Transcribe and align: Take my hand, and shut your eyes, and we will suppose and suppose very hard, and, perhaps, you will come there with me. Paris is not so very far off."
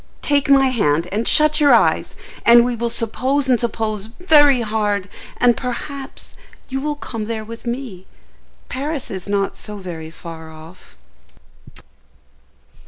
Take 0.23 0.49
my 0.49 0.69
hand, 0.69 1.07
and 1.11 1.27
shut 1.27 1.61
your 1.61 1.75
eyes, 1.75 2.15
and 2.43 2.65
we 2.65 2.75
will 2.75 2.89
suppose 2.89 3.47
and 3.47 3.59
suppose 3.59 4.05
very 4.19 4.61
hard, 4.61 5.07
and, 5.37 5.55
perhaps, 5.55 6.33
you 6.69 6.81
will 6.81 6.95
come 6.95 7.25
there 7.25 7.45
with 7.45 7.67
me. 7.67 8.07
Paris 8.67 9.11
is 9.11 9.29
not 9.29 9.55
so 9.55 9.77
very 9.77 10.09
far 10.09 10.49
off." 10.51 10.97